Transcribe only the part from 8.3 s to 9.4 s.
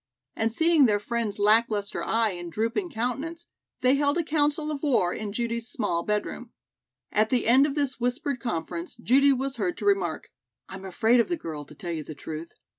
conference, Judy